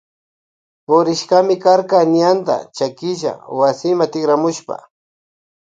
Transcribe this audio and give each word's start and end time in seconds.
Purishkami 0.85 1.55
karka 1.63 1.99
ñanta 2.15 2.55
chakilla 2.75 3.31
wasima 3.59 4.05
tikramushpa. 4.11 4.75